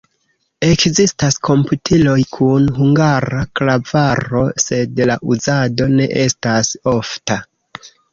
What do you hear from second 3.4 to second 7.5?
klavaro, sed la uzado ne estas ofta.